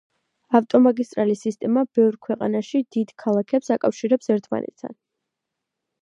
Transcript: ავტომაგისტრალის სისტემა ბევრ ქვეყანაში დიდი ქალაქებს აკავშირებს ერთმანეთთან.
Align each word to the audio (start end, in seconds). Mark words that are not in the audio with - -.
ავტომაგისტრალის 0.59 1.43
სისტემა 1.47 1.83
ბევრ 1.99 2.17
ქვეყანაში 2.27 2.83
დიდი 2.97 3.19
ქალაქებს 3.27 3.73
აკავშირებს 3.77 4.33
ერთმანეთთან. 4.37 4.99